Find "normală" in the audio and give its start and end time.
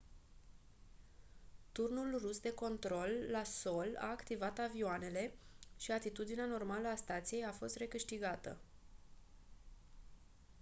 6.45-6.87